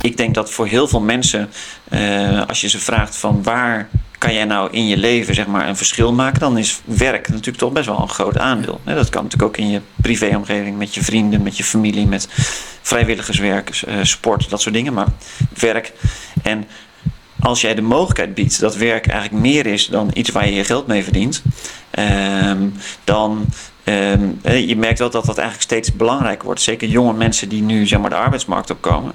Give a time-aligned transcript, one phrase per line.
[0.00, 1.50] Ik denk dat voor heel veel mensen,
[1.88, 3.88] eh, als je ze vraagt van waar
[4.18, 7.58] kan jij nou in je leven zeg maar, een verschil maken, dan is werk natuurlijk
[7.58, 8.80] toch best wel een groot aandeel.
[8.84, 12.28] Dat kan natuurlijk ook in je privéomgeving, met je vrienden, met je familie, met
[12.82, 14.92] vrijwilligerswerk, eh, sport, dat soort dingen.
[14.92, 15.06] Maar
[15.58, 15.92] werk.
[16.42, 16.66] En
[17.40, 20.64] als jij de mogelijkheid biedt dat werk eigenlijk meer is dan iets waar je je
[20.64, 21.42] geld mee verdient,
[21.90, 22.68] ehm,
[23.04, 23.46] dan
[23.84, 26.60] um, je merkt wel dat dat eigenlijk steeds belangrijker wordt.
[26.60, 29.12] Zeker jonge mensen die nu zeg maar, de arbeidsmarkt opkomen.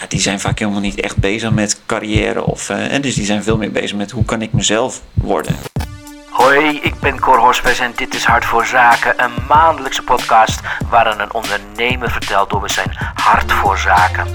[0.00, 2.44] Ja, die zijn vaak helemaal niet echt bezig met carrière.
[2.44, 5.56] Of, uh, dus die zijn veel meer bezig met hoe kan ik mezelf worden.
[6.30, 10.60] Hoi, ik ben Cor Hospes en dit is Hart voor Zaken, een maandelijkse podcast
[10.90, 14.26] waarin een ondernemer vertelt over zijn hart voor zaken.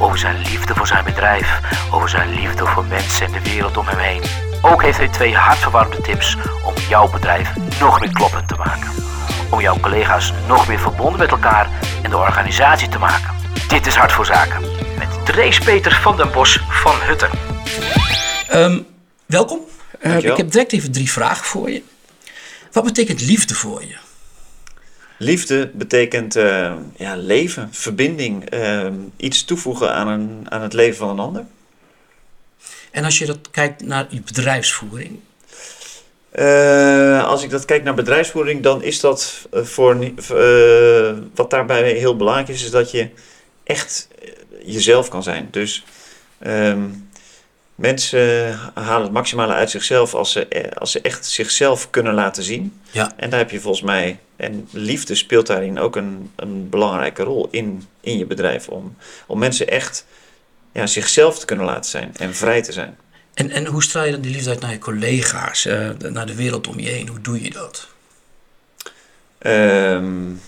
[0.00, 1.60] Over zijn liefde voor zijn bedrijf,
[1.92, 4.22] over zijn liefde voor mensen en de wereld om hem heen.
[4.62, 8.90] Ook heeft hij twee hartverwarmende tips om jouw bedrijf nog meer kloppend te maken.
[9.50, 11.68] Om jouw collega's nog meer verbonden met elkaar
[12.02, 13.45] en de organisatie te maken.
[13.68, 14.60] Dit is Hart voor Zaken
[14.98, 17.30] met Drees Peter van den Bos van Hutten.
[18.54, 18.86] Um,
[19.26, 19.60] welkom.
[20.02, 21.82] Uh, ik heb direct even drie vragen voor je.
[22.72, 23.96] Wat betekent liefde voor je?
[25.18, 28.86] Liefde betekent uh, ja, leven, verbinding, uh,
[29.16, 31.44] iets toevoegen aan, een, aan het leven van een ander.
[32.90, 35.18] En als je dat kijkt naar je bedrijfsvoering?
[36.34, 40.12] Uh, als ik dat kijk naar bedrijfsvoering, dan is dat voor
[41.34, 43.08] wat daarbij heel belangrijk is, is dat je
[43.66, 44.08] echt
[44.64, 45.48] jezelf kan zijn.
[45.50, 45.84] Dus
[46.46, 47.08] um,
[47.74, 52.80] mensen halen het maximale uit zichzelf als ze, als ze echt zichzelf kunnen laten zien.
[52.90, 53.12] Ja.
[53.16, 57.48] En daar heb je volgens mij, en liefde speelt daarin ook een, een belangrijke rol
[57.50, 58.68] in, in je bedrijf.
[58.68, 60.06] Om, om mensen echt
[60.72, 62.96] ja, zichzelf te kunnen laten zijn en vrij te zijn.
[63.34, 66.34] En, en hoe straal je dan die liefde uit naar je collega's, uh, naar de
[66.34, 67.08] wereld om je heen?
[67.08, 67.88] Hoe doe je dat?
[69.38, 70.40] Um,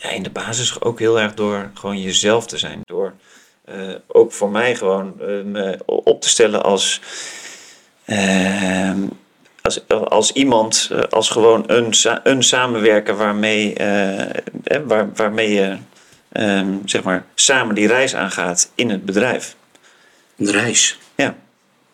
[0.00, 2.80] ja, in de basis ook heel erg door gewoon jezelf te zijn.
[2.84, 3.12] Door
[3.74, 7.00] uh, ook voor mij gewoon uh, me op te stellen als,
[8.06, 8.92] uh,
[9.62, 13.74] als, als iemand, als gewoon een, een samenwerker waarmee,
[14.84, 15.76] waar, waarmee je
[16.32, 19.56] um, zeg maar, samen die reis aangaat in het bedrijf.
[20.36, 20.98] Een reis?
[21.14, 21.36] Ja,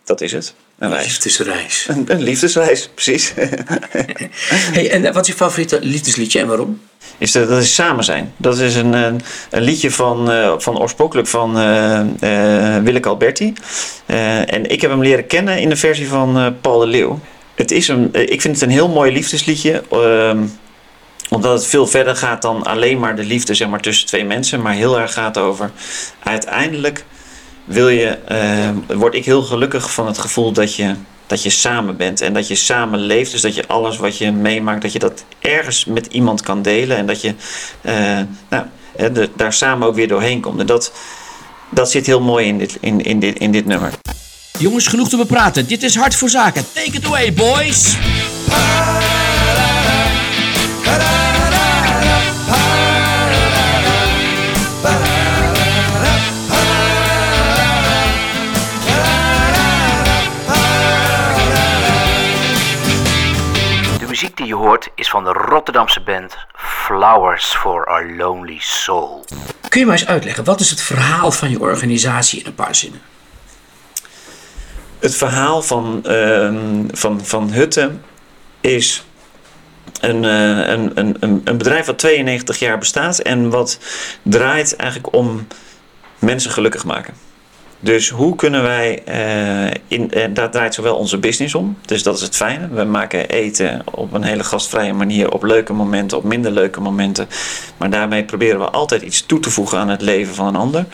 [0.05, 0.55] dat is het.
[0.78, 1.87] Een, liefdesreis.
[1.88, 3.32] Een, een liefdesreis, precies.
[4.75, 6.81] hey, en wat is je favoriete liefdesliedje en waarom?
[7.19, 8.32] Is dat, dat is Samen zijn.
[8.37, 9.20] Dat is een, een,
[9.50, 13.53] een liedje van, uh, van oorspronkelijk van uh, uh, Willeke Alberti.
[14.06, 17.20] en ik heb hem leren kennen in de versie van Paul de Leeuw.
[17.54, 19.82] Het is een, ik vind het een heel mooi liefdesliedje.
[19.91, 20.44] Ehm,
[21.31, 24.62] omdat het veel verder gaat dan alleen maar de liefde zeg maar, tussen twee mensen.
[24.62, 25.70] Maar heel erg gaat over
[26.22, 27.04] uiteindelijk
[27.66, 28.19] wil je,
[28.87, 30.94] word ik heel gelukkig van het gevoel dat je
[31.27, 33.31] dat je samen bent en dat je samen leeft.
[33.32, 36.97] Dus dat je alles wat je meemaakt, dat je dat ergens met iemand kan delen.
[36.97, 37.34] En dat je
[37.82, 40.60] uh, nou, daar samen ook weer doorheen komt.
[40.60, 40.93] En dat,
[41.71, 43.91] dat zit heel mooi in dit, in, in, dit, in dit nummer.
[44.59, 45.66] Jongens, genoeg te bepraten.
[45.66, 46.65] Dit is Hart voor Zaken.
[46.72, 47.97] Take it away, boys!
[64.56, 69.25] Hoort is van de Rotterdamse band Flowers for Our Lonely Soul.
[69.69, 72.75] Kun je maar eens uitleggen, wat is het verhaal van je organisatie in een paar
[72.75, 73.00] zinnen?
[74.99, 78.05] Het verhaal van, uh, van, van Hutten
[78.61, 79.05] is
[80.00, 83.78] een, uh, een, een, een bedrijf wat 92 jaar bestaat en wat
[84.22, 85.47] draait eigenlijk om
[86.19, 87.25] mensen gelukkig maken.
[87.81, 92.16] Dus hoe kunnen wij, uh, in, uh, daar draait zowel onze business om, dus dat
[92.16, 92.69] is het fijne.
[92.69, 97.28] We maken eten op een hele gastvrije manier, op leuke momenten, op minder leuke momenten.
[97.76, 100.84] Maar daarmee proberen we altijd iets toe te voegen aan het leven van een ander.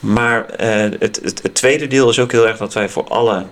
[0.00, 0.66] Maar uh,
[0.98, 3.46] het, het, het, tweede deel is ook heel erg dat wij voor alle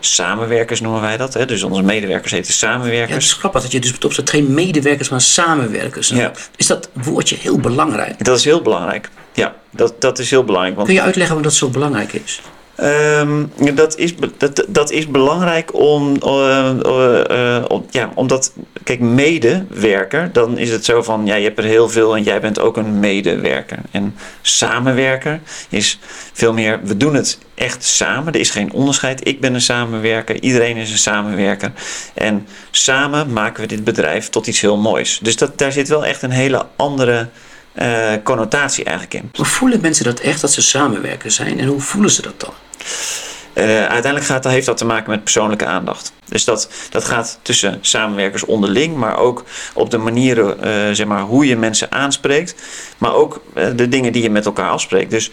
[0.00, 1.34] samenwerkers noemen wij dat.
[1.34, 1.46] Hè?
[1.46, 3.08] Dus onze medewerkers heten samenwerkers.
[3.08, 6.08] Ja, het is grappig dat je dus op geen medewerkers, maar samenwerkers.
[6.08, 6.32] Ja.
[6.56, 8.24] Is dat woordje heel belangrijk?
[8.24, 9.10] Dat is heel belangrijk.
[9.32, 10.74] Ja, dat, dat is heel belangrijk.
[10.76, 10.86] Want...
[10.86, 12.40] Kun je uitleggen waarom dat zo belangrijk is?
[12.80, 18.52] Um, dat, is, dat, dat is belangrijk om, uh, uh, om, ja, omdat,
[18.84, 22.40] kijk, medewerker, dan is het zo van, ja, je hebt er heel veel en jij
[22.40, 23.78] bent ook een medewerker.
[23.90, 25.98] En samenwerker is
[26.32, 29.28] veel meer, we doen het echt samen, er is geen onderscheid.
[29.28, 31.72] Ik ben een samenwerker, iedereen is een samenwerker.
[32.14, 35.18] En samen maken we dit bedrijf tot iets heel moois.
[35.22, 37.28] Dus dat, daar zit wel echt een hele andere
[37.74, 39.30] uh, connotatie eigenlijk in.
[39.34, 42.52] Hoe voelen mensen dat echt dat ze samenwerken zijn en hoe voelen ze dat dan?
[43.54, 46.12] uiteindelijk gaat, heeft dat te maken met persoonlijke aandacht.
[46.28, 50.56] Dus dat, dat gaat tussen samenwerkers onderling, maar ook op de manieren,
[50.96, 52.54] zeg maar, hoe je mensen aanspreekt.
[52.98, 53.42] Maar ook
[53.76, 55.10] de dingen die je met elkaar afspreekt.
[55.10, 55.30] Dus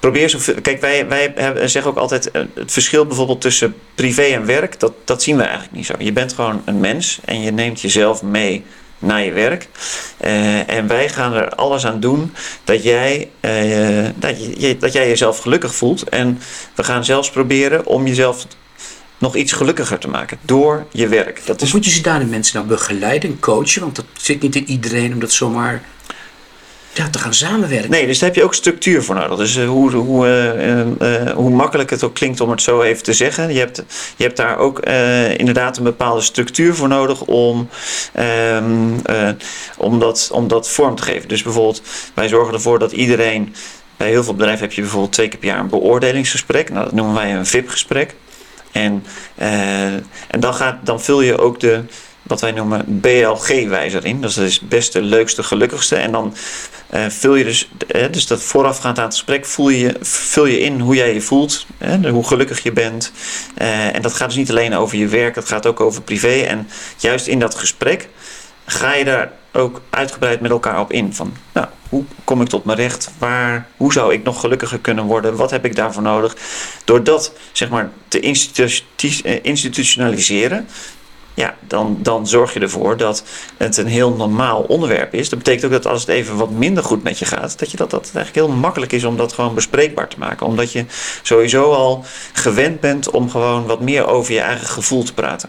[0.00, 0.54] probeer zoveel.
[0.62, 5.22] Kijk, wij, wij zeggen ook altijd het verschil bijvoorbeeld tussen privé en werk, dat, dat
[5.22, 5.94] zien we eigenlijk niet zo.
[5.98, 8.64] Je bent gewoon een mens en je neemt jezelf mee
[8.98, 9.68] naar je werk.
[10.24, 12.32] Uh, en wij gaan er alles aan doen
[12.64, 16.08] dat jij, uh, dat, je, dat jij jezelf gelukkig voelt.
[16.08, 16.38] En
[16.74, 18.46] we gaan zelfs proberen om jezelf
[19.18, 21.42] nog iets gelukkiger te maken door je werk.
[21.46, 21.72] Dat is...
[21.72, 23.80] moet je ze daar de mensen dan begeleiden en coachen?
[23.80, 25.82] Want dat zit niet in iedereen om dat zomaar
[26.96, 27.90] te gaan samenwerken.
[27.90, 29.38] Nee, dus daar heb je ook structuur voor nodig.
[29.38, 30.26] Dus uh, hoe, hoe,
[31.00, 33.52] uh, hoe makkelijk het ook klinkt om het zo even te zeggen.
[33.52, 33.82] Je hebt,
[34.16, 34.80] je hebt daar ook
[35.36, 37.68] inderdaad een bepaalde structuur voor nodig om,
[38.18, 39.02] um,
[39.76, 41.28] om, dat, om dat vorm te geven.
[41.28, 41.82] Dus bijvoorbeeld,
[42.14, 43.54] wij zorgen ervoor dat iedereen.
[43.96, 46.70] Bij heel veel bedrijven heb je bijvoorbeeld twee keer per jaar een beoordelingsgesprek.
[46.70, 48.14] Nou, dat noemen wij een VIP-gesprek.
[48.72, 49.04] En,
[49.34, 51.82] en dan, gaat, dan vul je ook de,
[52.26, 54.20] wat wij noemen BLG-wijzer in.
[54.20, 55.96] Dus dat is beste, leukste, gelukkigste.
[55.96, 56.34] En dan
[56.94, 60.60] uh, vul je dus, uh, dus dat voorafgaand aan het gesprek, voel je, vul je
[60.60, 61.66] in hoe jij je voelt,
[62.10, 63.12] hoe gelukkig je bent.
[63.92, 66.40] en dat gaat dus niet alleen over je werk, dat gaat ook over privé.
[66.40, 68.08] En juist in dat gesprek
[68.66, 71.14] ga je daar ook uitgebreid met elkaar op in.
[71.14, 73.10] Van, nou, hoe kom ik tot mijn recht?
[73.18, 75.36] Waar, hoe zou ik nog gelukkiger kunnen worden?
[75.36, 76.36] Wat heb ik daarvoor nodig?
[76.84, 78.20] Door dat zeg maar, te
[79.42, 80.68] institutionaliseren,
[81.36, 83.24] ja, dan, dan zorg je ervoor dat
[83.56, 85.28] het een heel normaal onderwerp is.
[85.28, 87.76] Dat betekent ook dat als het even wat minder goed met je gaat, dat, je
[87.76, 90.46] dat, dat het eigenlijk heel makkelijk is om dat gewoon bespreekbaar te maken.
[90.46, 90.84] Omdat je
[91.22, 95.48] sowieso al gewend bent om gewoon wat meer over je eigen gevoel te praten.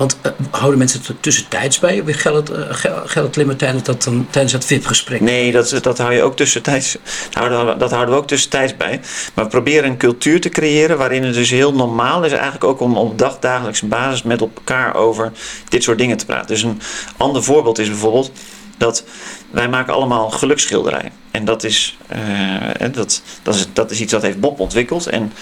[0.00, 2.00] Want uh, houden mensen het tussentijds bij?
[2.00, 4.26] Of geldt, uh, tijdens dat, dan,
[4.58, 5.20] VIP-gesprek?
[5.20, 6.96] Nee, dat, dat hou je ook tussentijds.
[7.32, 9.00] Houden, dat houden we ook tussentijds bij.
[9.34, 12.80] Maar we proberen een cultuur te creëren waarin het dus heel normaal is, eigenlijk ook
[12.80, 15.32] om op dagdagelijkse basis met elkaar over
[15.68, 16.48] dit soort dingen te praten.
[16.48, 16.80] Dus een
[17.16, 18.32] ander voorbeeld is bijvoorbeeld
[18.78, 19.04] dat
[19.50, 21.12] wij maken allemaal geluksschilderijen.
[21.30, 25.06] En dat is, uh, dat, dat, is, dat is iets wat heeft Bob ontwikkeld.
[25.06, 25.32] En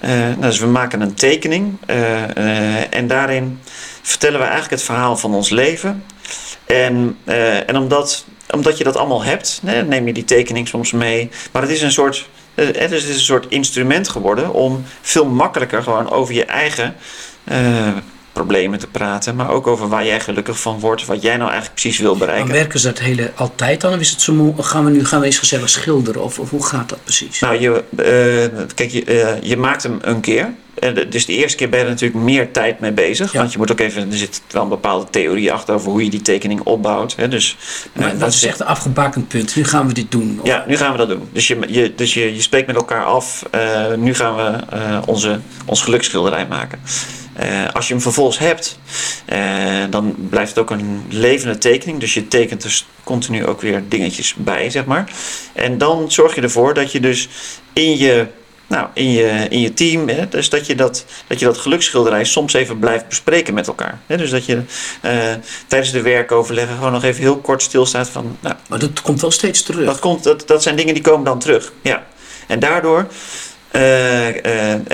[0.00, 3.60] uh, dus we maken een tekening uh, en daarin
[4.02, 6.04] vertellen we eigenlijk het verhaal van ons leven.
[6.66, 7.18] En,
[7.66, 11.30] en omdat, omdat je dat allemaal hebt, neem je die tekening soms mee.
[11.52, 16.10] Maar het is een soort, het is een soort instrument geworden om veel makkelijker gewoon
[16.10, 16.96] over je eigen
[18.36, 21.80] problemen te praten, maar ook over waar jij gelukkig van wordt, wat jij nou eigenlijk
[21.80, 22.46] precies wil bereiken.
[22.46, 23.92] Maar werken ze dat hele altijd dan?
[23.92, 26.22] Of is het zo gaan we nu gaan we eens gezellig schilderen?
[26.22, 27.40] Of, of hoe gaat dat precies?
[27.40, 27.84] Nou, je,
[28.58, 30.54] uh, kijk, je, uh, je maakt hem een keer.
[30.74, 33.32] En dus de eerste keer ben je er natuurlijk meer tijd mee bezig.
[33.32, 36.10] Want je moet ook even, er zit wel een bepaalde theorie achter over hoe je
[36.10, 37.16] die tekening opbouwt.
[37.16, 37.28] Hè.
[37.28, 37.56] Dus,
[37.92, 39.56] maar uh, dat is echt een afgebakend punt.
[39.56, 40.38] Nu gaan we dit doen.
[40.40, 40.46] Of?
[40.46, 41.28] Ja, nu gaan we dat doen.
[41.32, 43.42] Dus je, je, dus je, je spreekt met elkaar af.
[43.96, 44.60] nu gaan we
[45.06, 46.78] onze, ons geluksschilderij maken.
[47.42, 48.78] Uh, als je hem vervolgens hebt,
[49.32, 52.00] uh, dan blijft het ook een levende tekening.
[52.00, 55.10] Dus je tekent dus continu ook weer dingetjes bij, zeg maar.
[55.52, 57.28] En dan zorg je ervoor dat je dus
[57.72, 58.26] in je,
[58.66, 62.24] nou, in je, in je team, hè, dus dat je dat, dat je dat geluksschilderij
[62.24, 64.00] soms even blijft bespreken met elkaar.
[64.06, 64.54] Hè, dus dat je
[65.02, 65.12] uh,
[65.66, 68.36] tijdens de werkoverleggen gewoon nog even heel kort stilstaat van...
[68.40, 69.86] Nou, maar dat komt wel steeds terug.
[69.86, 72.06] Dat, komt, dat, dat zijn dingen die komen dan terug, ja.
[72.46, 73.06] En daardoor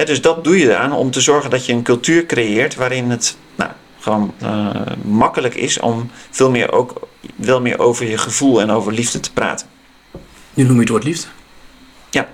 [0.06, 3.36] dus dat doe je eraan om te zorgen dat je een cultuur creëert waarin het
[3.54, 4.70] nou, gewoon uh,
[5.04, 9.32] makkelijk is om veel meer ook wel meer over je gevoel en over liefde te
[9.32, 9.66] praten.
[10.54, 11.26] Nu noem je het woord liefde.
[12.10, 12.28] Ja.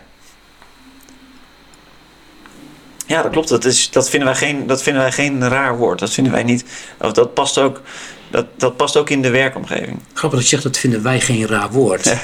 [3.09, 3.49] Ja, dat klopt.
[3.49, 5.99] Dat, is, dat, vinden wij geen, dat vinden wij geen raar woord.
[5.99, 6.65] Dat vinden wij niet.
[6.99, 7.83] Of dat past ook
[8.31, 9.99] dat, dat past ook in de werkomgeving.
[10.13, 12.05] Grappig dat je zegt, dat vinden wij geen raar woord.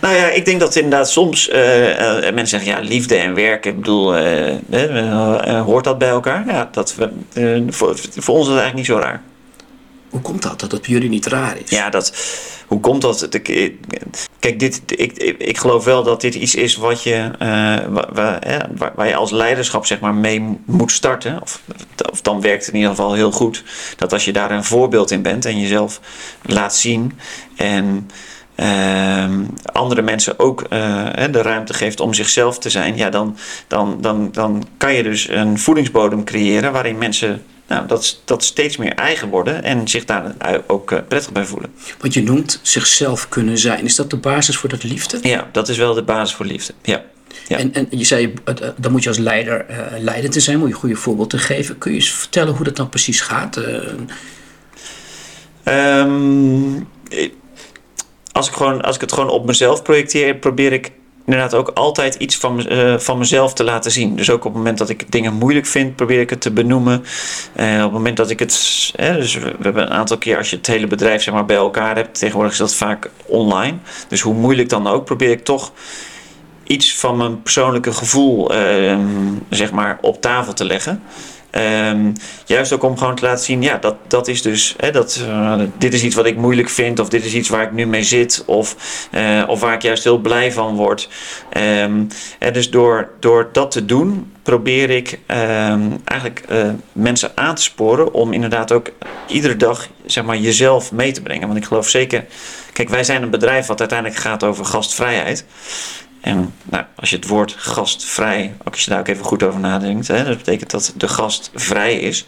[0.00, 3.66] nou ja, ik denk dat inderdaad soms uh, uh, mensen zeggen, ja, liefde en werk,
[3.66, 6.44] ik bedoel, uh, hoort dat bij elkaar?
[6.46, 6.94] Ja, dat,
[7.68, 9.22] voor, voor ons is dat eigenlijk niet zo raar.
[10.16, 11.70] Hoe komt dat, dat het bij jullie niet raar is?
[11.70, 12.14] Ja, dat,
[12.66, 13.28] hoe komt dat?
[14.38, 18.40] Kijk, dit, ik, ik geloof wel dat dit iets is wat je, uh, waar,
[18.94, 21.42] waar, je als leiderschap zeg maar, mee moet starten.
[21.42, 21.60] Of,
[22.12, 23.64] of dan werkt het in ieder geval heel goed.
[23.96, 26.00] Dat als je daar een voorbeeld in bent en jezelf
[26.42, 27.18] laat zien.
[27.56, 28.10] En
[28.56, 29.24] uh,
[29.72, 30.68] andere mensen ook uh,
[31.30, 32.96] de ruimte geeft om zichzelf te zijn.
[32.96, 38.20] Ja, dan, dan, dan, dan kan je dus een voedingsbodem creëren waarin mensen nou, dat,
[38.24, 40.34] dat steeds meer eigen worden en zich daar
[40.66, 41.74] ook eh, prettig bij voelen.
[41.98, 45.18] Wat je noemt zichzelf kunnen zijn, is dat de basis voor dat liefde?
[45.22, 46.72] Ja, dat is wel de basis voor liefde.
[46.82, 47.04] Ja.
[47.48, 47.56] Ja.
[47.56, 50.68] En, en je zei, eh, dan moet je als leider uh, leidend te zijn, moet
[50.68, 51.78] je een goede voorbeeld te geven.
[51.78, 53.60] Kun je eens vertellen hoe dat dan precies gaat?
[55.64, 56.88] Um,
[58.32, 60.92] als, ik gewoon, als ik het gewoon op mezelf projecteer, probeer ik
[61.26, 64.16] inderdaad ook altijd iets van, uh, van mezelf te laten zien.
[64.16, 67.04] Dus ook op het moment dat ik dingen moeilijk vind, probeer ik het te benoemen.
[67.56, 68.50] Uh, op het moment dat ik het.
[68.96, 71.96] dus we, hebben een aantal keer, als je het hele bedrijf zeg maar, bij elkaar
[71.96, 73.76] hebt, tegenwoordig is dat vaak online.
[74.08, 75.72] Dus hoe moeilijk dan ook, probeer ik toch
[76.66, 78.98] iets van mijn persoonlijke gevoel uh,
[79.50, 81.02] zeg maar, op tafel te leggen.
[81.56, 82.12] Um,
[82.44, 85.60] juist ook om gewoon te laten zien, ja, dat, dat is dus, hè, dat, uh,
[85.78, 88.02] dit is iets wat ik moeilijk vind, of dit is iets waar ik nu mee
[88.02, 88.76] zit, of,
[89.12, 91.08] uh, of waar ik juist heel blij van word.
[91.48, 92.08] En
[92.52, 98.12] dus door, door dat te doen, probeer ik um, eigenlijk uh, mensen aan te sporen
[98.12, 98.92] om inderdaad ook
[99.26, 101.46] iedere dag zeg maar, jezelf mee te brengen.
[101.46, 102.24] Want ik geloof zeker,
[102.72, 105.44] kijk, wij zijn een bedrijf wat uiteindelijk gaat over gastvrijheid.
[106.26, 109.60] En nou, als je het woord gastvrij, ook als je daar ook even goed over
[109.60, 112.26] nadenkt, hè, dat betekent dat de gast vrij is.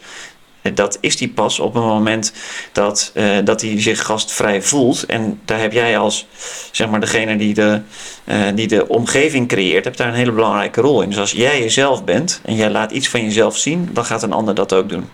[0.73, 2.33] Dat is die pas op een moment
[2.71, 5.05] dat, uh, dat hij zich gastvrij voelt.
[5.05, 6.27] En daar heb jij als
[6.71, 7.81] zeg maar, degene die de,
[8.25, 11.09] uh, die de omgeving creëert, hebt daar een hele belangrijke rol in.
[11.09, 14.33] Dus als jij jezelf bent en jij laat iets van jezelf zien, dan gaat een
[14.33, 15.09] ander dat ook doen.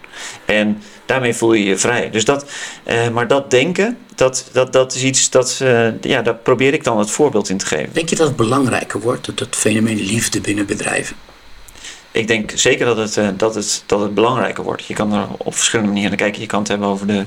[0.45, 2.09] En daarmee voel je je vrij.
[2.09, 2.45] Dus dat,
[2.87, 5.63] uh, maar dat denken, dat, dat, dat is iets dat,
[6.01, 7.89] ja, daar probeer ik dan het voorbeeld in te geven.
[7.93, 11.15] Denk je dat het belangrijker wordt, dat, dat fenomeen liefde binnen bedrijven?
[12.15, 14.85] Ik denk zeker dat het, uh, dat, het, dat het belangrijker wordt.
[14.85, 16.41] Je kan er op verschillende manieren kijken.
[16.41, 17.25] Je kan het hebben over de,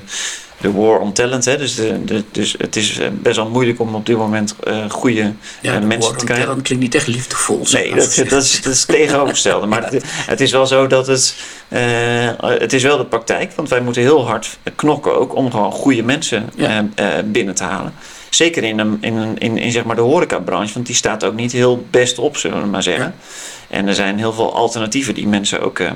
[0.61, 1.45] de war on talent.
[1.45, 1.57] Hè.
[1.57, 4.89] Dus, de, de, dus het is eh, best wel moeilijk om op dit moment uh,
[4.89, 6.47] goede ja, mensen te krijgen.
[6.47, 7.65] Dat klinkt niet echt liefdevol.
[7.71, 9.65] Nee, dat, dat, is, dat is tegenovergestelde.
[9.65, 11.35] maar het, het, is wel zo dat het.
[12.41, 13.51] Het is wel de praktijk.
[13.55, 16.85] Want wij moeten heel hard knokken ook om gewoon goede mensen ja.
[17.25, 17.93] binnen te halen.
[18.29, 21.35] Zeker in, een, in, een, in, in zeg maar de horecabranche, want die staat ook
[21.35, 23.15] niet heel best op, zullen we maar zeggen.
[23.17, 23.77] Ja.
[23.77, 25.91] En er zijn heel veel alternatieven die mensen ook, uh,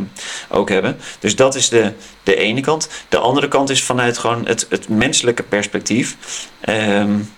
[0.50, 0.98] ook hebben.
[1.20, 2.90] Dus dat is de, de ene kant.
[3.10, 6.18] De andere kant is vanuit gewoon het, het menselijke perspectief.
[6.70, 7.30] Um,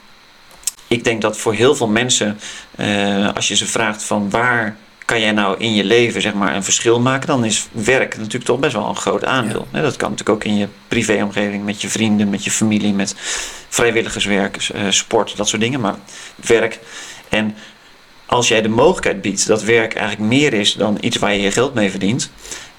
[0.87, 2.39] ik denk dat voor heel veel mensen,
[2.75, 6.55] uh, als je ze vraagt van waar kan jij nou in je leven zeg maar,
[6.55, 9.67] een verschil maken, dan is werk natuurlijk toch best wel een groot aandeel.
[9.73, 9.81] Ja.
[9.81, 13.15] Dat kan natuurlijk ook in je privéomgeving, met je vrienden, met je familie, met
[13.69, 15.79] vrijwilligerswerk, uh, sport, dat soort dingen.
[15.79, 15.95] Maar
[16.35, 16.79] werk.
[17.29, 17.55] En
[18.25, 21.51] als jij de mogelijkheid biedt dat werk eigenlijk meer is dan iets waar je je
[21.51, 22.31] geld mee verdient,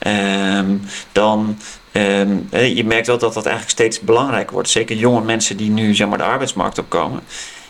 [0.07, 1.59] um, dan
[1.93, 4.69] um, je merkt wel dat dat eigenlijk steeds belangrijker wordt.
[4.69, 7.21] Zeker jonge mensen die nu zeg maar, de arbeidsmarkt opkomen.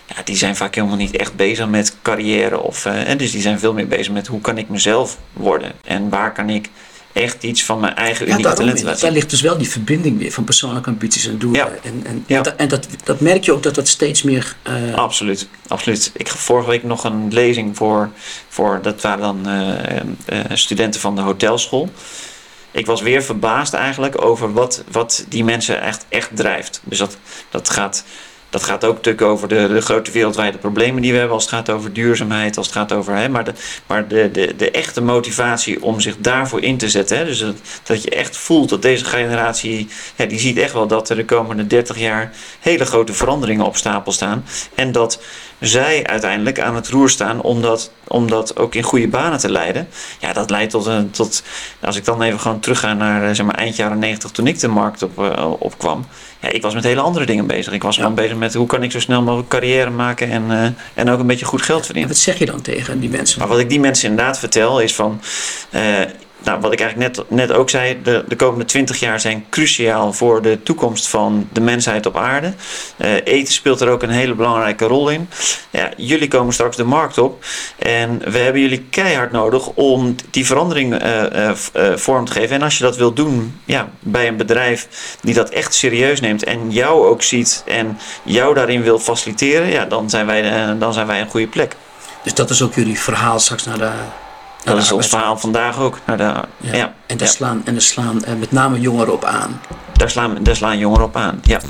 [0.06, 2.60] Ja, die zijn vaak helemaal niet echt bezig met carrière.
[2.60, 5.72] Of, uh, dus die zijn veel meer bezig met hoe kan ik mezelf worden.
[5.84, 6.68] En waar kan ik
[7.12, 10.18] echt iets van mijn eigen unieke ja, talent laten Daar ligt dus wel die verbinding
[10.18, 11.60] weer van persoonlijke ambities en doelen.
[11.60, 11.72] Ja.
[11.82, 12.42] En, en, ja.
[12.42, 14.56] dat, en dat, dat merk je ook dat dat steeds meer...
[14.68, 14.94] Uh...
[14.94, 16.10] Absoluut, absoluut.
[16.14, 18.10] Ik gaf vorige week nog een lezing voor,
[18.48, 19.48] voor dat waren dan
[20.28, 21.90] uh, studenten van de hotelschool.
[22.70, 26.80] Ik was weer verbaasd eigenlijk over wat, wat die mensen echt, echt drijft.
[26.84, 27.16] Dus dat,
[27.50, 28.04] dat gaat
[28.50, 31.34] dat gaat ook natuurlijk over de, de, grote wereldwijde problemen die we hebben.
[31.34, 33.14] Als het gaat over duurzaamheid, als het gaat over.
[33.14, 33.52] Hè, maar de,
[33.86, 37.18] maar de, de, de echte motivatie om zich daarvoor in te zetten.
[37.18, 39.88] Hè, dus dat, dat je echt voelt dat deze generatie.
[40.16, 43.76] Ja, die ziet echt wel dat er de komende 30 jaar hele grote veranderingen op
[43.76, 44.44] stapel staan.
[44.74, 45.20] En dat
[45.60, 49.50] zij uiteindelijk aan het roer staan om dat, om dat ook in goede banen te
[49.50, 49.88] leiden.
[50.18, 51.10] Ja, dat leidt tot een.
[51.10, 51.42] Tot,
[51.80, 54.68] als ik dan even gewoon terugga naar zeg maar, eind jaren 90 toen ik de
[54.68, 56.04] markt op, uh, opkwam
[56.40, 57.72] ja, ik was met hele andere dingen bezig.
[57.72, 58.00] Ik was ja.
[58.00, 61.18] gewoon bezig met hoe kan ik zo snel mogelijk carrière maken en, uh, en ook
[61.18, 62.10] een beetje goed geld verdienen.
[62.10, 63.38] En wat zeg je dan tegen die mensen?
[63.38, 65.20] Maar wat ik die mensen inderdaad vertel is van.
[66.46, 70.12] Nou, wat ik eigenlijk net, net ook zei, de, de komende twintig jaar zijn cruciaal
[70.12, 72.52] voor de toekomst van de mensheid op aarde.
[72.96, 75.28] Uh, eten speelt er ook een hele belangrijke rol in.
[75.70, 77.44] Ja, jullie komen straks de markt op
[77.78, 82.56] en we hebben jullie keihard nodig om die verandering uh, uh, vorm te geven.
[82.56, 84.88] En als je dat wilt doen ja, bij een bedrijf
[85.20, 89.84] die dat echt serieus neemt en jou ook ziet en jou daarin wil faciliteren, ja,
[89.84, 91.76] dan, zijn wij, dan zijn wij een goede plek.
[92.22, 93.90] Dus dat is ook jullie verhaal straks naar de
[94.66, 95.98] dat is ons verhaal vandaag ook.
[96.06, 96.74] Nou, daar, ja.
[96.74, 96.94] ja.
[97.06, 99.60] En daar slaan, en daar slaan uh, met name jongeren op aan.
[99.92, 101.60] Daar slaan, daar slaan jongeren op aan, ja.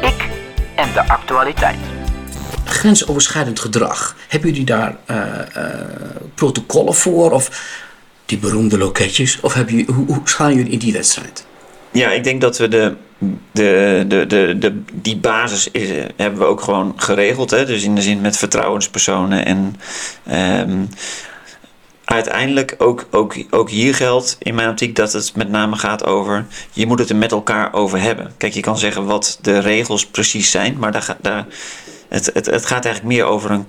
[0.00, 0.28] Ik
[0.76, 1.78] en de actualiteit.
[2.64, 4.16] Grensoverschrijdend gedrag.
[4.28, 5.16] Hebben jullie daar uh,
[5.56, 5.64] uh,
[6.34, 7.30] protocollen voor?
[7.30, 7.50] Of
[8.28, 9.40] die beroemde loketjes?
[9.40, 11.46] Of heb je, hoe, hoe jullie in die wedstrijd?
[11.90, 12.94] Ja, ik denk dat we de,
[13.52, 17.50] de, de, de, de, die basis is, hebben we ook gewoon geregeld.
[17.50, 17.66] Hè?
[17.66, 19.44] Dus in de zin met vertrouwenspersonen.
[19.44, 19.76] En
[20.68, 20.88] um,
[22.04, 26.46] uiteindelijk ook, ook, ook hier geldt in mijn optiek dat het met name gaat over...
[26.72, 28.32] je moet het er met elkaar over hebben.
[28.36, 30.78] Kijk, je kan zeggen wat de regels precies zijn.
[30.78, 31.46] Maar daar, daar,
[32.08, 33.66] het, het, het gaat eigenlijk meer over een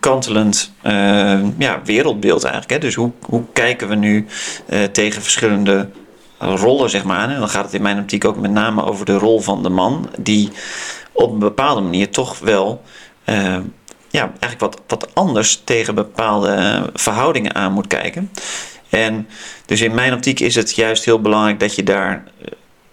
[0.00, 2.72] kantelend eh, ja, wereldbeeld eigenlijk.
[2.72, 2.78] Hè?
[2.78, 4.26] Dus hoe, hoe kijken we nu
[4.66, 5.88] eh, tegen verschillende
[6.38, 7.30] rollen, zeg maar.
[7.30, 9.68] En dan gaat het in mijn optiek ook met name over de rol van de
[9.68, 10.50] man, die
[11.12, 12.82] op een bepaalde manier toch wel
[13.24, 13.56] eh,
[14.10, 18.30] ja, eigenlijk wat, wat anders tegen bepaalde verhoudingen aan moet kijken.
[18.88, 19.28] En
[19.66, 22.24] dus in mijn optiek is het juist heel belangrijk dat je daar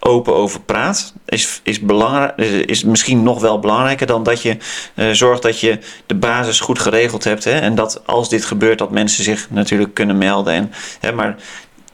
[0.03, 4.57] open over praat, is, is, belangrijk, is misschien nog wel belangrijker dan dat je
[4.95, 7.43] uh, zorgt dat je de basis goed geregeld hebt.
[7.43, 10.53] Hè, en dat als dit gebeurt, dat mensen zich natuurlijk kunnen melden.
[10.53, 11.35] En, hè, maar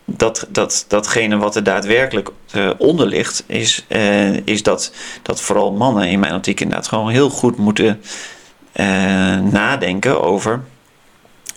[0.05, 5.71] dat, dat, datgene wat er daadwerkelijk uh, onder ligt, is, uh, is dat, dat vooral
[5.71, 8.01] mannen in mijn optiek inderdaad gewoon heel goed moeten
[9.51, 10.61] nadenken over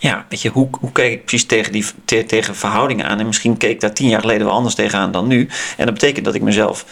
[0.02, 3.18] ja, weet je, hoe, hoe kijk ik precies tegen, die, te, tegen verhoudingen aan?
[3.18, 5.48] En misschien keek ik daar tien jaar geleden wel anders tegenaan dan nu.
[5.76, 6.84] En dat betekent dat ik mezelf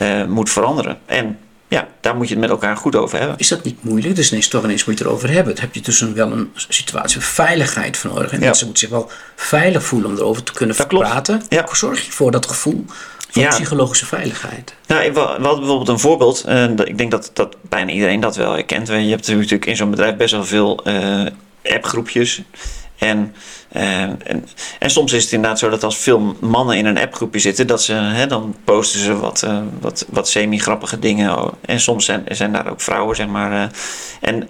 [0.00, 0.98] uh, moet veranderen.
[1.06, 3.38] En ja, daar moet je het met elkaar goed over hebben.
[3.38, 4.16] Is dat niet moeilijk?
[4.16, 5.54] Dus ineens toch ineens moet je het erover hebben.
[5.54, 8.32] Dan heb je dus een, wel een situatie van veiligheid van nodig.
[8.32, 8.44] En ja.
[8.44, 11.42] mensen moeten zich wel veilig voelen om erover te kunnen dat praten.
[11.48, 11.64] Ja.
[11.64, 12.84] Hoe zorg je voor dat gevoel
[13.30, 13.48] van ja.
[13.48, 14.74] psychologische veiligheid?
[14.86, 16.44] Nou, we hadden bijvoorbeeld een voorbeeld.
[16.48, 18.88] Uh, ik denk dat, dat bijna iedereen dat wel herkent.
[18.88, 21.26] Je hebt natuurlijk in zo'n bedrijf best wel veel uh,
[21.72, 22.42] appgroepjes.
[22.98, 23.34] En,
[23.72, 27.40] uh, en, en, soms is het inderdaad zo dat als veel mannen in een appgroepje
[27.40, 31.50] zitten, dat ze, hè, dan posten ze wat, uh, wat, wat semi-grappige dingen.
[31.60, 33.52] En soms zijn, zijn daar ook vrouwen, zeg maar.
[33.52, 33.64] Uh,
[34.20, 34.48] en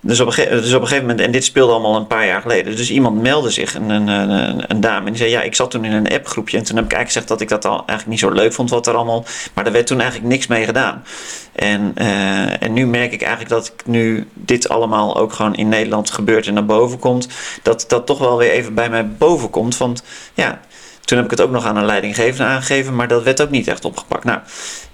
[0.00, 2.40] dus op, een dus op een gegeven moment, en dit speelde allemaal een paar jaar
[2.40, 2.76] geleden.
[2.76, 5.70] Dus iemand meldde zich, een, een, een, een dame, en die zei: Ja, ik zat
[5.70, 6.58] toen in een appgroepje.
[6.58, 8.70] En toen heb ik eigenlijk gezegd dat ik dat al eigenlijk niet zo leuk vond,
[8.70, 9.24] wat er allemaal.
[9.54, 11.04] Maar er werd toen eigenlijk niks mee gedaan.
[11.52, 15.68] En, uh, en nu merk ik eigenlijk dat ik nu dit allemaal ook gewoon in
[15.68, 17.28] Nederland gebeurt en naar boven komt.
[17.62, 19.76] Dat dat toch wel weer even bij mij boven komt.
[19.76, 20.02] Want
[20.34, 20.60] ja,
[21.08, 23.68] toen heb ik het ook nog aan een leidinggevende aangegeven, maar dat werd ook niet
[23.68, 24.24] echt opgepakt.
[24.24, 24.40] Nou,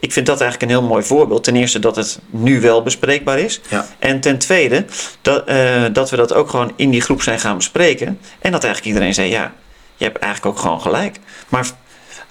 [0.00, 1.44] ik vind dat eigenlijk een heel mooi voorbeeld.
[1.44, 3.61] Ten eerste dat het nu wel bespreekbaar is.
[3.68, 3.87] Ja.
[3.99, 4.85] En ten tweede
[5.21, 8.21] dat, uh, dat we dat ook gewoon in die groep zijn gaan bespreken.
[8.38, 9.52] En dat eigenlijk iedereen zei: ja,
[9.97, 11.18] je hebt eigenlijk ook gewoon gelijk.
[11.49, 11.66] Maar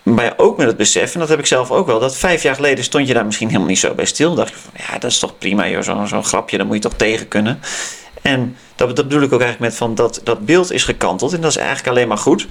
[0.04, 2.56] maar ook met het besef, en dat heb ik zelf ook wel, dat vijf jaar
[2.56, 4.36] geleden stond je daar misschien helemaal niet zo bij stil.
[4.36, 6.94] dacht je van, ja, dat is toch prima, zo'n zo grapje, daar moet je toch
[6.94, 7.60] tegen kunnen.
[8.22, 11.42] En dat, dat bedoel ik ook eigenlijk met van dat, dat beeld is gekanteld en
[11.42, 12.48] dat is eigenlijk alleen maar goed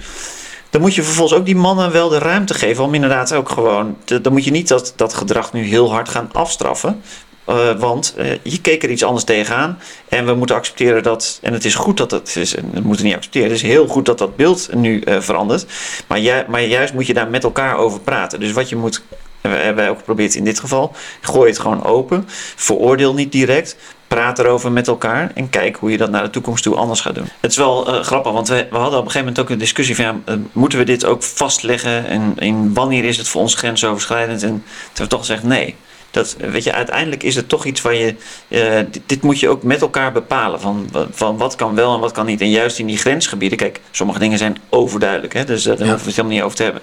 [0.73, 3.97] dan moet je vervolgens ook die mannen wel de ruimte geven om inderdaad ook gewoon.
[4.21, 7.01] Dan moet je niet dat, dat gedrag nu heel hard gaan afstraffen.
[7.49, 9.79] Uh, want uh, je keek er iets anders tegenaan.
[10.09, 11.39] En we moeten accepteren dat.
[11.41, 12.53] En het is goed dat het is.
[12.53, 13.47] We moeten niet accepteren.
[13.47, 15.65] Het is heel goed dat dat beeld nu uh, verandert.
[16.07, 18.39] Maar, maar juist moet je daar met elkaar over praten.
[18.39, 19.03] Dus wat je moet.
[19.41, 20.91] We hebben ook geprobeerd in dit geval.
[21.21, 22.23] Gooi het gewoon open.
[22.55, 23.75] Veroordeel niet direct
[24.13, 27.15] praat erover met elkaar en kijk hoe je dat naar de toekomst toe anders gaat
[27.15, 27.29] doen.
[27.39, 29.57] Het is wel uh, grappig, want we, we, hadden op een gegeven moment ook een
[29.57, 33.55] discussie van uh, moeten we dit ook vastleggen en in wanneer is het voor ons
[33.55, 34.43] grensoverschrijdend?
[34.43, 35.75] En toen hebben we toch gezegd nee.
[36.13, 38.15] Dat, weet je, uiteindelijk is het toch iets waar je.
[38.47, 40.61] Uh, dit, dit, moet je ook met elkaar bepalen.
[40.61, 42.41] Van, van wat kan wel en wat kan niet.
[42.41, 43.57] En juist in die grensgebieden.
[43.57, 45.33] Kijk, sommige dingen zijn overduidelijk.
[45.33, 45.85] Hè, dus daar ja.
[45.85, 46.81] hoeven we het helemaal niet over te hebben.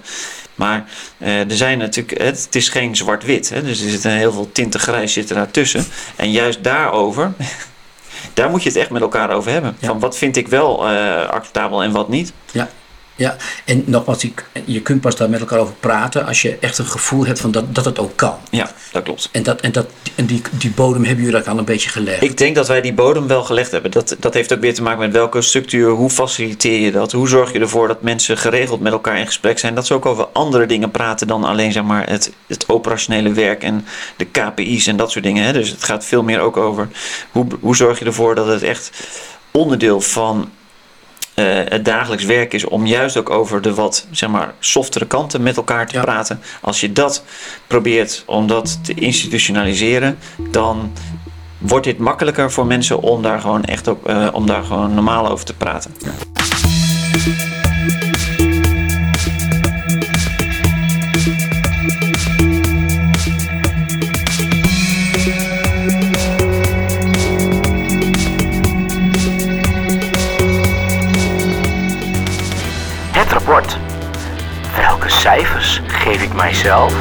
[0.55, 0.85] Maar
[1.19, 3.49] uh, er zijn natuurlijk, het is geen zwart-wit.
[3.64, 5.85] Dus er zitten heel veel tinten grijs zitten daartussen.
[6.16, 7.33] En juist daarover,
[8.35, 9.77] daar moet je het echt met elkaar over hebben.
[9.79, 9.87] Ja.
[9.87, 12.33] Van wat vind ik wel uh, acceptabel en wat niet.
[12.53, 12.69] Ja.
[13.20, 14.26] Ja, en nogmaals,
[14.64, 17.50] je kunt pas daar met elkaar over praten als je echt een gevoel hebt van
[17.50, 18.35] dat, dat het ook kan.
[18.50, 19.28] Ja, dat klopt.
[19.33, 22.22] En, dat, en, dat, en die, die bodem hebben jullie al een beetje gelegd?
[22.22, 23.90] Ik denk dat wij die bodem wel gelegd hebben.
[23.90, 27.12] Dat, dat heeft ook weer te maken met welke structuur, hoe faciliteer je dat?
[27.12, 29.74] Hoe zorg je ervoor dat mensen geregeld met elkaar in gesprek zijn?
[29.74, 33.62] Dat ze ook over andere dingen praten dan alleen zeg maar, het, het operationele werk
[33.62, 35.44] en de KPI's en dat soort dingen.
[35.44, 35.52] Hè?
[35.52, 36.88] Dus het gaat veel meer ook over
[37.30, 38.90] hoe, hoe zorg je ervoor dat het echt
[39.50, 40.50] onderdeel van
[41.40, 45.42] uh, het dagelijks werk is om juist ook over de wat zeg maar, softere kanten
[45.42, 46.03] met elkaar te ja.
[46.03, 46.40] praten.
[46.61, 47.24] Als je dat
[47.66, 50.18] probeert om dat te institutionaliseren,
[50.50, 50.92] dan
[51.59, 55.29] wordt dit makkelijker voor mensen om daar gewoon echt ook, uh, om daar gewoon normaal
[55.29, 55.94] over te praten.
[55.98, 56.11] Ja.
[75.31, 76.95] Cijfers geef ik mijzelf?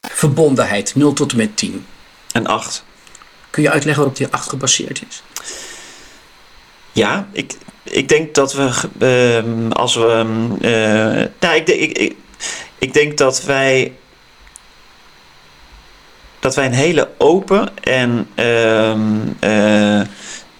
[0.00, 1.86] Verbondenheid 0 tot en met 10.
[2.32, 2.84] Een 8.
[3.50, 5.22] Kun je uitleggen waarop die 8 gebaseerd is?
[6.92, 10.24] Ja, ik, ik denk dat we uh, als we.
[10.60, 12.16] Uh, nou, ik, ik, ik,
[12.78, 13.92] ik denk dat wij
[16.38, 18.94] dat wij een hele open en uh,
[19.40, 20.06] uh,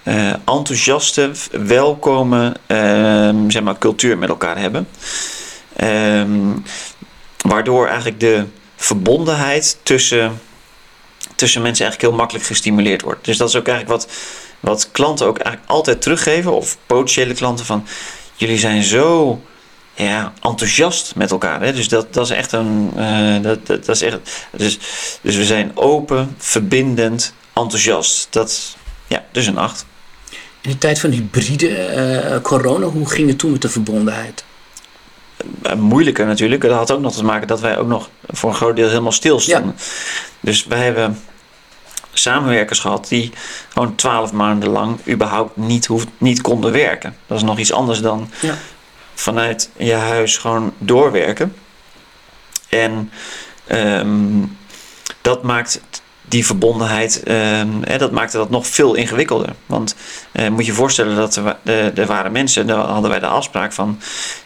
[0.05, 4.89] uh, enthousiaste, welkome uh, zeg maar, cultuur met elkaar hebben.
[5.81, 6.63] Um,
[7.39, 8.45] waardoor eigenlijk de
[8.77, 10.41] verbondenheid tussen
[11.35, 13.25] tussen mensen eigenlijk heel makkelijk gestimuleerd wordt.
[13.25, 14.13] Dus dat is ook eigenlijk wat,
[14.61, 17.87] wat klanten ook eigenlijk altijd teruggeven, of potentiële klanten van
[18.35, 19.41] jullie zijn zo
[19.95, 21.61] ja, enthousiast met elkaar.
[21.61, 21.73] Hè?
[21.73, 22.91] Dus dat, dat is echt een.
[23.43, 24.19] Dat, dat, dat, is echt,
[24.51, 24.79] dus,
[25.21, 28.27] dus we zijn open, verbindend, enthousiast.
[28.31, 29.87] Dat, ja, dus een acht.
[30.63, 31.69] In de tijd van hybride
[32.35, 34.45] uh, corona, hoe ging het toen met de verbondenheid?
[35.67, 36.63] Uh, moeilijker natuurlijk.
[36.63, 39.13] Dat had ook nog te maken dat wij ook nog voor een groot deel helemaal
[39.13, 39.75] stil stonden.
[39.77, 39.85] Ja.
[40.41, 41.23] Dus wij hebben
[42.13, 43.33] samenwerkers gehad die
[43.69, 47.17] gewoon twaalf maanden lang überhaupt niet, niet konden werken.
[47.27, 48.55] Dat is nog iets anders dan ja.
[49.15, 51.55] vanuit je huis gewoon doorwerken.
[52.69, 53.11] En
[53.73, 54.59] um,
[55.21, 55.83] dat maakt
[56.25, 59.55] die verbondenheid, um, dat maakte dat nog veel ingewikkelder.
[59.67, 59.95] Want
[60.33, 63.73] uh, moet je voorstellen dat er, de, er waren mensen, daar hadden wij de afspraak
[63.73, 63.99] van,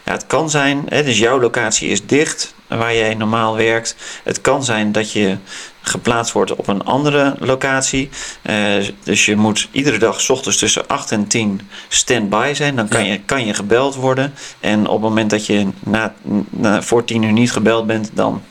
[0.05, 3.95] ja, het kan zijn, hè, dus jouw locatie is dicht waar jij normaal werkt.
[4.23, 5.37] Het kan zijn dat je
[5.81, 8.09] geplaatst wordt op een andere locatie.
[8.41, 12.75] Uh, dus je moet iedere dag s ochtends tussen 8 en 10 stand-by zijn.
[12.75, 14.33] Dan kan, je, kan je gebeld worden.
[14.59, 16.13] En op het moment dat je na,
[16.49, 18.41] na, voor 10 uur niet gebeld bent, dan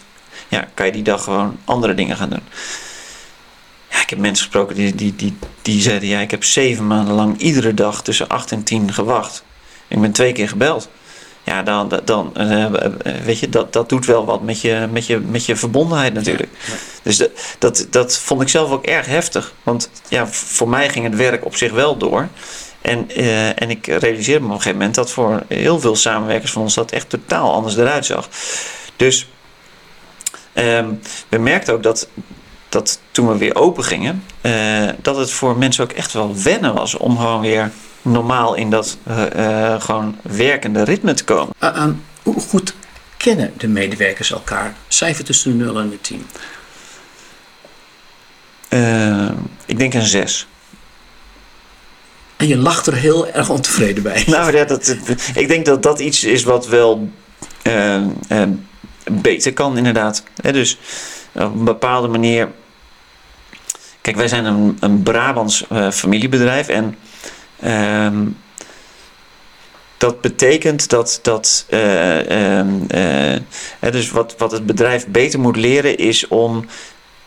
[0.49, 2.43] ja, kan je die dag gewoon andere dingen gaan doen.
[3.97, 7.15] Ja, ik heb mensen gesproken die, die, die, die zeiden: Ja, ik heb zeven maanden
[7.15, 9.45] lang iedere dag tussen 8 en 10 gewacht.
[9.89, 10.89] Ik ben twee keer gebeld
[11.47, 12.67] ja, dan, dan uh,
[13.25, 16.49] weet je, dat, dat doet wel wat met je, met je, met je verbondenheid natuurlijk.
[17.03, 19.53] Dus de, dat, dat vond ik zelf ook erg heftig.
[19.63, 22.29] Want ja, voor mij ging het werk op zich wel door.
[22.81, 26.53] En, uh, en ik realiseerde me op een gegeven moment dat voor heel veel samenwerkers
[26.53, 28.29] van ons dat echt totaal anders eruit zag.
[28.97, 29.29] Dus
[30.55, 32.09] um, we merkten ook dat,
[32.77, 36.75] dat toen we weer open gingen, uh, dat het voor mensen ook echt wel wennen
[36.75, 37.71] was om gewoon weer
[38.03, 41.55] normaal in dat uh, gewoon werkende ritme te komen.
[41.61, 41.85] Uh,
[42.23, 42.75] hoe goed
[43.17, 44.75] kennen de medewerkers elkaar?
[44.89, 46.27] Cijfer tussen de 0 en de 10?
[49.67, 50.47] ik denk een 6.
[52.37, 54.25] En je lacht er heel erg ontevreden bij.
[54.27, 54.97] Nou ja, dat,
[55.35, 57.11] ik denk dat dat iets is wat wel
[59.11, 60.23] beter kan, inderdaad.
[60.43, 60.79] dus
[61.33, 62.49] op een bepaalde manier.
[64.07, 66.97] Kijk, wij zijn een, een Brabants familiebedrijf en
[67.61, 68.25] Ehm,
[69.97, 73.37] dat betekent dat, dat uh, uh,
[73.81, 76.67] dus wat, wat het bedrijf beter moet leren is om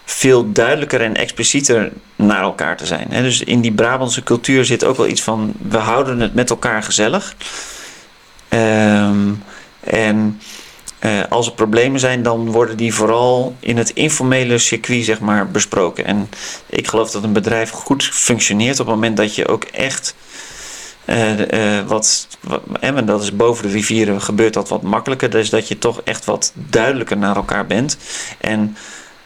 [0.05, 3.07] veel duidelijker en explicieter naar elkaar te zijn.
[3.09, 6.83] dus in die Brabantse cultuur zit ook wel iets van we houden het met elkaar
[6.83, 7.35] gezellig.
[8.49, 9.43] Um,
[9.79, 10.41] en
[11.01, 15.51] uh, als er problemen zijn, dan worden die vooral in het informele circuit zeg maar,
[15.51, 16.05] besproken.
[16.05, 16.29] En
[16.65, 20.15] ik geloof dat een bedrijf goed functioneert op het moment dat je ook echt.
[21.05, 22.27] Uh, uh, wat,
[22.79, 25.29] en dat is boven de rivieren gebeurt dat wat makkelijker.
[25.29, 27.97] Dus dat je toch echt wat duidelijker naar elkaar bent.
[28.37, 28.77] En,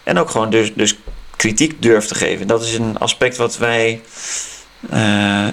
[0.03, 0.95] en ook gewoon dus, dus
[1.35, 2.47] kritiek durft te geven.
[2.47, 4.01] Dat is een aspect wat wij.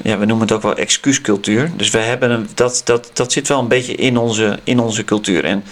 [0.02, 1.70] Ja, we noemen het ook wel excuuscultuur.
[1.76, 5.04] Dus we hebben een, dat, dat, dat zit wel een beetje in onze, in onze
[5.04, 5.44] cultuur.
[5.44, 5.64] En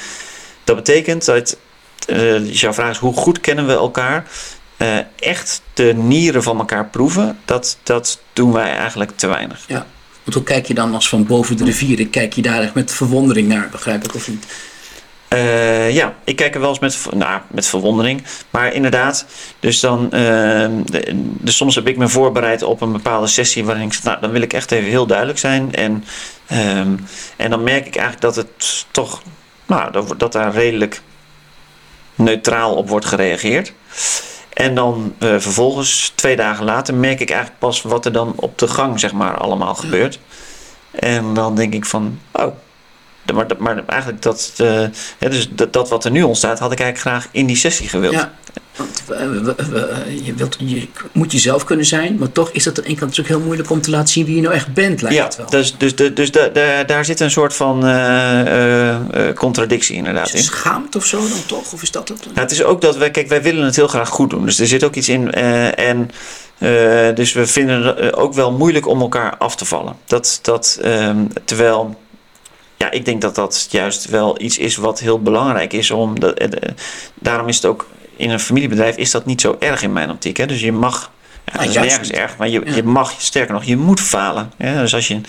[0.68, 1.56] dat betekent dat,
[2.06, 4.24] uh, jouw vraag is hoe goed kennen we elkaar?
[4.78, 9.64] Uh, echt de nieren van elkaar proeven, dat, dat doen wij eigenlijk te weinig.
[9.66, 9.86] Ja,
[10.22, 12.10] want hoe kijk je dan als van boven de rivieren?
[12.10, 14.46] Kijk je daar echt met verwondering naar, begrijp ik of niet?
[15.34, 18.22] Uh, ja, ik kijk er wel eens met, nou, met verwondering.
[18.50, 19.26] Maar inderdaad,
[19.60, 20.04] dus dan.
[20.04, 20.10] Uh,
[20.84, 24.20] de, dus soms heb ik me voorbereid op een bepaalde sessie waarin ik zeg, nou,
[24.20, 25.74] dan wil ik echt even heel duidelijk zijn.
[25.74, 26.04] En,
[26.78, 29.22] um, en dan merk ik eigenlijk dat het toch
[29.68, 31.02] nou, dat, dat daar redelijk
[32.14, 33.72] neutraal op wordt gereageerd.
[34.52, 38.58] En dan uh, vervolgens, twee dagen later, merk ik eigenlijk pas wat er dan op
[38.58, 40.18] de gang, zeg maar, allemaal gebeurt.
[40.90, 42.54] En dan denk ik van, oh,
[43.34, 44.84] maar, maar eigenlijk dat, uh,
[45.18, 48.12] dus dat, dat wat er nu ontstaat, had ik eigenlijk graag in die sessie gewild.
[48.12, 48.32] Ja.
[48.78, 49.02] Want
[50.24, 53.10] je, wilt, je moet jezelf kunnen zijn, maar toch is dat aan de ene kant
[53.10, 55.36] natuurlijk heel moeilijk om te laten zien wie je nou echt bent, lijkt ja, het
[55.36, 55.50] wel.
[55.50, 56.30] Dus, dus, dus, dus
[56.86, 60.42] daar zit een soort van uh, uh, contradictie inderdaad in.
[60.42, 61.72] Schaamt of zo dan toch?
[61.72, 62.24] Of is dat het?
[62.24, 64.44] Nou, het is ook dat wij, kijk, wij willen het heel graag goed doen.
[64.44, 65.32] Dus er zit ook iets in.
[65.74, 66.10] en
[67.14, 69.96] dus we vinden het ook wel moeilijk om elkaar af te vallen.
[70.06, 71.96] Dat, dat, um, terwijl
[72.78, 75.90] ja, ik denk dat dat juist wel iets is wat heel belangrijk is.
[75.90, 76.48] Om dat,
[77.14, 77.86] daarom is het ook
[78.16, 80.36] in een familiebedrijf is dat niet zo erg in mijn optiek.
[80.36, 80.46] Hè?
[80.46, 81.10] Dus je mag,
[81.44, 84.52] ja, dat is nergens erg, maar je, je mag, sterker nog, je moet falen.
[84.56, 84.80] Hè?
[84.80, 85.20] Dus als je,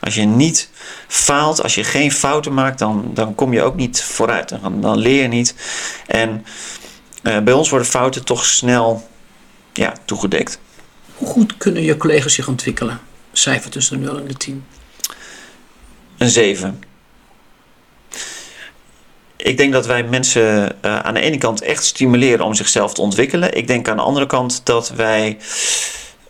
[0.00, 0.70] als je niet
[1.06, 4.48] faalt, als je geen fouten maakt, dan, dan kom je ook niet vooruit.
[4.48, 5.54] Dan, dan leer je niet.
[6.06, 6.44] En
[7.22, 9.08] uh, bij ons worden fouten toch snel
[9.72, 10.58] ja, toegedekt.
[11.14, 13.00] Hoe goed kunnen je collega's zich ontwikkelen?
[13.32, 14.64] Cijfer tussen de 0 en de 10?
[16.18, 16.82] Een 7.
[19.38, 23.00] Ik denk dat wij mensen uh, aan de ene kant echt stimuleren om zichzelf te
[23.00, 23.56] ontwikkelen.
[23.56, 25.36] Ik denk aan de andere kant dat wij.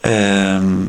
[0.01, 0.85] Ehm,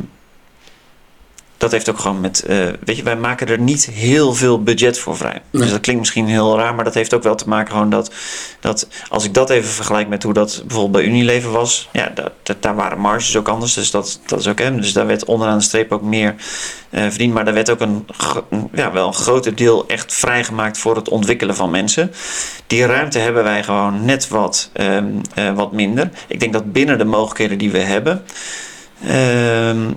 [1.59, 2.43] dat heeft ook gewoon met.
[2.49, 5.41] Uh, weet je, wij maken er niet heel veel budget voor vrij.
[5.51, 8.11] Dus dat klinkt misschien heel raar, maar dat heeft ook wel te maken gewoon dat.
[8.59, 11.89] dat als ik dat even vergelijk met hoe dat bijvoorbeeld bij Unilever was.
[11.91, 12.11] Ja,
[12.43, 13.73] dat, daar waren marges ook anders.
[13.73, 14.59] Dus dat, dat is ook.
[14.59, 16.35] Hè, dus daar werd onderaan de streep ook meer
[16.89, 17.33] uh, verdiend.
[17.33, 18.05] Maar daar werd ook een,
[18.73, 22.11] ja, wel een groter deel echt vrijgemaakt voor het ontwikkelen van mensen.
[22.67, 26.09] Die ruimte hebben wij gewoon net wat, uh, wat minder.
[26.27, 28.23] Ik denk dat binnen de mogelijkheden die we hebben.
[29.07, 29.91] Ehm,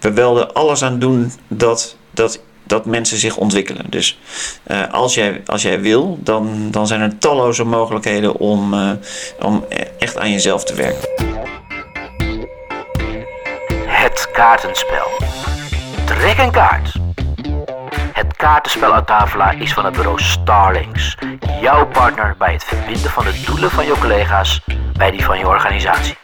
[0.00, 3.86] we wilden alles aan doen dat, dat, dat mensen zich ontwikkelen.
[3.88, 4.18] Dus
[4.66, 8.90] uh, als, jij, als jij wil, dan, dan zijn er talloze mogelijkheden om, uh,
[9.42, 9.64] om
[9.98, 11.08] echt aan jezelf te werken.
[13.86, 15.06] Het kaartenspel.
[16.04, 16.92] Trek een kaart.
[18.12, 21.16] Het kaartenspel uit Tafela is van het bureau Starlings.
[21.60, 24.60] Jouw partner bij het verbinden van de doelen van je collega's
[24.92, 26.16] bij die van je organisatie.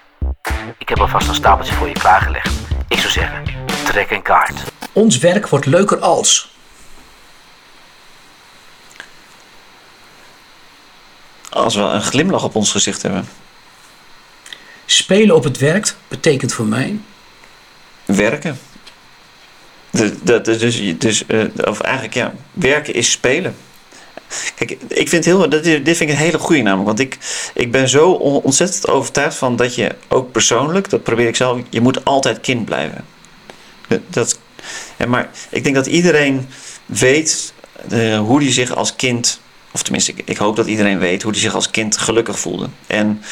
[0.78, 2.73] Ik heb alvast een stapeltje voor je klaargelegd.
[2.94, 3.44] Ik zou zeggen,
[3.84, 4.62] trek een kaart.
[4.92, 6.56] Ons werk wordt leuker als.
[11.50, 13.28] Als we een glimlach op ons gezicht hebben.
[14.86, 16.98] Spelen op het werk betekent voor mij.
[18.04, 18.58] Werken.
[20.22, 23.56] Dat, dus, dus, uh, of eigenlijk ja, werken is spelen.
[24.54, 26.86] Kijk, ik vind heel, dat, dit vind ik een hele goede namelijk.
[26.86, 27.18] Want ik,
[27.54, 31.80] ik ben zo ontzettend overtuigd van dat je ook persoonlijk, dat probeer ik zelf, je
[31.80, 33.04] moet altijd kind blijven.
[34.08, 34.38] Dat,
[35.08, 36.48] maar ik denk dat iedereen
[36.86, 37.52] weet
[37.92, 39.40] uh, hoe hij zich als kind,
[39.72, 42.68] of tenminste, ik, ik hoop dat iedereen weet hoe hij zich als kind gelukkig voelde.
[42.86, 43.22] En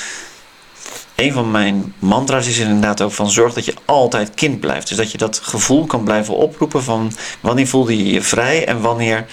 [1.15, 4.89] een van mijn mantra's is inderdaad ook van zorg dat je altijd kind blijft.
[4.89, 8.81] Dus dat je dat gevoel kan blijven oproepen van wanneer voelde je je vrij en
[8.81, 9.27] wanneer.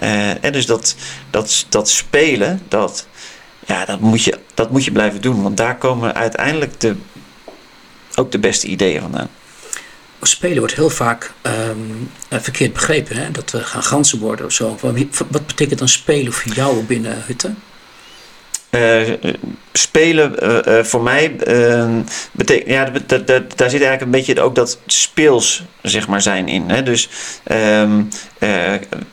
[0.00, 0.96] Uh, en dus dat,
[1.30, 3.06] dat, dat spelen, dat,
[3.66, 5.42] ja, dat, moet je, dat moet je blijven doen.
[5.42, 6.96] Want daar komen uiteindelijk de,
[8.14, 9.28] ook de beste ideeën vandaan.
[10.22, 13.16] Spelen wordt heel vaak um, verkeerd begrepen.
[13.16, 13.30] Hè?
[13.30, 14.78] Dat we gaan ganzen worden of zo.
[15.28, 17.58] Wat betekent dan spelen voor jou binnen Hutten?
[18.70, 19.32] Uh,
[19.72, 20.34] spelen
[20.68, 21.36] uh, voor mij
[22.32, 22.90] betekent ja,
[23.56, 26.70] daar zit eigenlijk een beetje ook dat speels zeg maar zijn in.
[26.70, 26.82] Hè?
[26.82, 27.08] Dus,
[27.52, 28.08] um,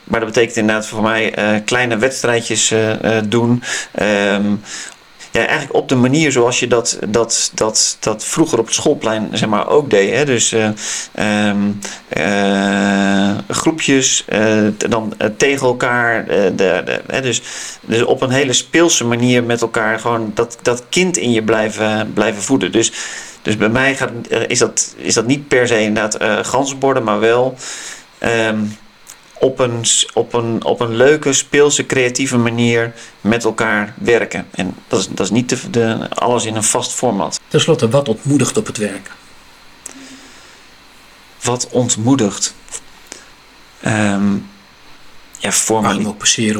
[0.04, 2.74] maar dat betekent inderdaad voor mij kleine wedstrijdjes
[3.28, 3.62] doen.
[4.02, 4.60] Um,
[5.32, 9.28] ja, eigenlijk op de manier zoals je dat, dat, dat, dat vroeger op het schoolplein
[9.32, 10.14] zeg maar, ook deed.
[10.14, 10.24] Hè?
[10.24, 10.68] Dus uh,
[13.48, 14.24] groepjes,
[14.88, 16.26] dan tegen elkaar.
[16.26, 17.20] de, de, hè?
[17.20, 17.42] Dus,
[17.80, 22.12] dus op een hele speelse manier met elkaar gewoon dat, dat kind in je blijven,
[22.14, 22.72] blijven voeden.
[22.72, 22.92] Dus,
[23.42, 24.10] dus bij mij gaat,
[24.46, 27.54] is, dat, is dat niet per se inderdaad uh, gansborden, maar wel.
[28.22, 28.76] Um,
[29.40, 34.46] op een, op een, op een leuke, speelse, creatieve manier met elkaar werken.
[34.50, 37.40] En dat is, dat is niet de, de, alles in een vast format.
[37.48, 39.10] Ten slotte, wat ontmoedigt op het werk?
[41.42, 42.54] Wat ontmoedigt?
[43.86, 44.48] Um,
[45.38, 46.14] ja, formali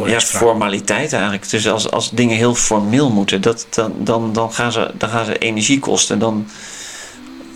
[0.05, 1.51] ja, formaliteit eigenlijk.
[1.51, 5.25] Dus als, als dingen heel formeel moeten, dat, dan, dan, dan, gaan ze, dan gaan
[5.25, 6.19] ze energie kosten.
[6.19, 6.47] Dan,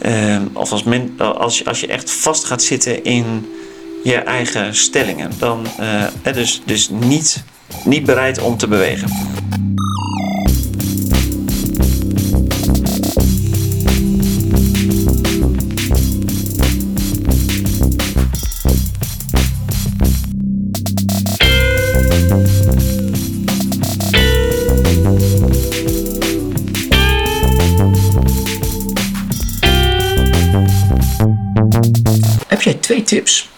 [0.06, 3.52] um, of als, men, als, als je echt vast gaat zitten in
[4.03, 5.31] je eigen stellingen.
[5.38, 7.45] Dan uh, dus, dus niet,
[7.85, 9.09] niet bereid om te bewegen.
[32.49, 33.52] Heb jij twee tips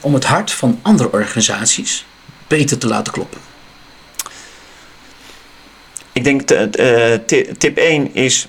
[0.00, 2.06] om het hart van andere organisaties
[2.46, 3.40] beter te laten kloppen?
[6.12, 7.14] Ik denk uh,
[7.58, 8.48] tip 1 is: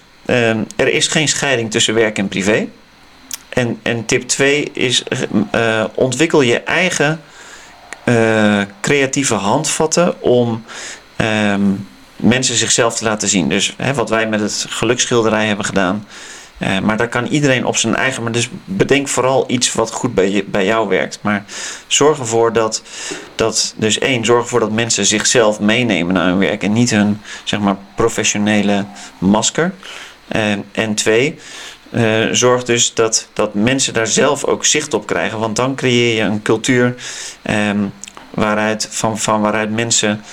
[0.76, 2.68] er is geen scheiding tussen werk en privé.
[3.50, 5.04] En, en tip 2 is:
[5.94, 7.22] ontwikkel je eigen
[8.82, 10.64] creatieve handvatten om
[11.22, 13.50] um, mensen zichzelf te laten zien.
[13.50, 16.08] Dus hè, wat wij met het geluksschilderij hebben gedaan.
[16.60, 18.24] Uh, maar daar kan iedereen op zijn eigen.
[18.24, 21.19] Maar dus bedenk vooral iets wat goed bij, je, bij jou werkt.
[21.22, 21.45] Maar
[21.88, 22.84] zorg ervoor dat,
[23.36, 23.74] dat.
[23.78, 26.63] Dus één, zorg ervoor dat mensen zichzelf meenemen naar hun werk.
[26.63, 28.86] En niet hun zeg maar, professionele
[29.17, 29.74] masker.
[30.36, 31.39] Uh, en twee.
[31.91, 35.39] Uh, zorg dus dat, dat mensen daar zelf ook zicht op krijgen.
[35.39, 36.95] Want dan creëer je een cultuur
[37.50, 37.93] um,
[38.30, 40.24] waaruit, van, van waaruit mensen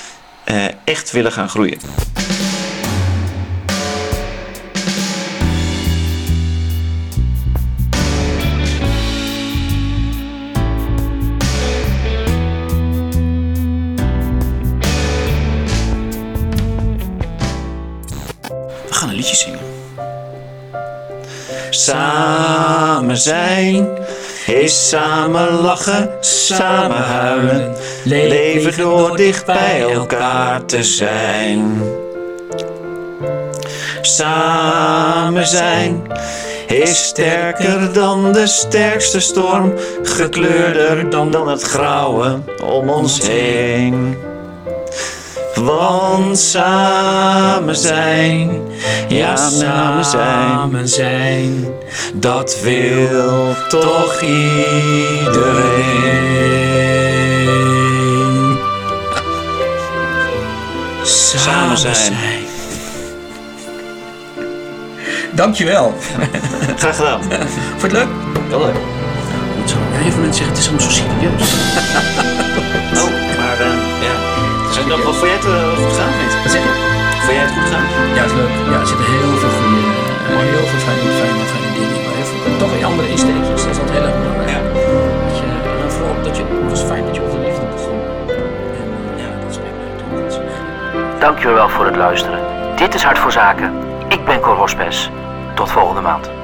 [0.85, 1.79] echt willen gaan groeien.
[21.87, 23.89] Samen zijn
[24.47, 31.83] is samen lachen, samen huilen, leven door dicht bij elkaar te zijn.
[34.01, 36.03] Samen zijn
[36.67, 39.73] is sterker dan de sterkste storm,
[40.03, 44.17] gekleurder dan het grauwe om ons heen.
[45.57, 48.61] Want samen zijn,
[49.09, 51.67] ja samen zijn, zijn,
[52.15, 55.47] dat wil toch iedereen.
[61.03, 62.15] Samen zijn.
[65.33, 65.95] Dankjewel.
[66.77, 67.23] Graag gedaan.
[67.23, 68.09] Vond je het leuk?
[68.49, 68.75] Heel leuk.
[69.67, 71.53] Ja, heel veel mensen zeggen het is allemaal zo serieus.
[73.05, 74.36] oh, maar uh, ja.
[74.81, 76.13] En dat, wat vond jij het uh, goed gaan?
[76.43, 76.73] Wat zeg je?
[77.25, 77.87] Vond jij het goed gaan?
[78.17, 78.53] Ja, het is leuk.
[78.73, 79.83] Ja, er zitten heel veel goede,
[80.31, 82.03] uh, heel veel fijne, fijne, fijne dingen in.
[82.05, 83.63] Maar heel veel, toch weer andere insteekjes.
[83.65, 84.51] Dat is altijd heel erg belangrijk.
[84.55, 84.61] Ja.
[85.27, 85.45] Dat je,
[85.85, 88.01] en vooral dat je, het was fijn dat je over de liefde begon.
[88.81, 88.89] En
[89.23, 91.21] ja, dat spreekt mij natuurlijk.
[91.25, 92.41] Dankjewel voor het luisteren.
[92.83, 93.71] Dit is Hart voor Zaken.
[94.09, 95.11] Ik ben Cor Hospes.
[95.55, 96.36] Tot volgende maand.